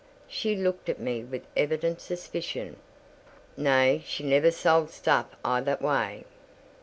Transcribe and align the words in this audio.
She 0.27 0.55
looked 0.55 0.89
at 0.89 0.97
me 0.99 1.23
with 1.23 1.43
evident 1.55 2.01
suspicion: 2.01 2.77
"Nay, 3.55 4.01
she 4.03 4.23
never 4.23 4.49
sold 4.49 4.89
stuff 4.89 5.27
i' 5.45 5.61
that 5.61 5.79
way." 5.79 6.25